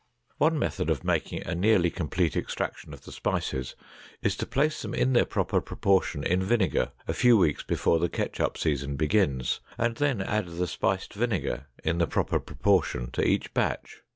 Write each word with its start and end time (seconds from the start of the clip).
One 0.39 0.57
method 0.57 0.89
of 0.89 1.03
making 1.03 1.43
a 1.45 1.53
nearly 1.53 1.91
complete 1.91 2.35
extraction 2.35 2.91
of 2.91 3.01
the 3.03 3.11
spices 3.11 3.75
is 4.23 4.35
to 4.37 4.47
place 4.47 4.81
them 4.81 4.95
in 4.95 5.13
their 5.13 5.25
proper 5.25 5.61
proportion 5.61 6.23
in 6.23 6.41
vinegar 6.41 6.91
a 7.07 7.13
few 7.13 7.37
weeks 7.37 7.61
before 7.61 7.99
the 7.99 8.09
ketchup 8.09 8.57
season 8.57 8.95
begins 8.95 9.59
and 9.77 9.93
then 9.97 10.19
add 10.19 10.47
the 10.47 10.65
spiced 10.65 11.13
vinegar 11.13 11.67
in 11.83 11.99
the 11.99 12.07
proper 12.07 12.39
proportion 12.39 13.11
to 13.11 13.23
each 13.23 13.53
batch. 13.53 14.01